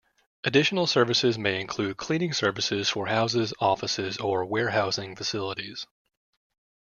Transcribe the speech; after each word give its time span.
Additional 0.43 0.87
services 0.87 1.37
may 1.37 1.61
include 1.61 1.95
cleaning 1.95 2.33
services 2.33 2.89
for 2.89 3.05
houses, 3.05 3.53
offices 3.59 4.17
or 4.17 4.43
warehousing 4.45 5.15
facilities. 5.15 5.85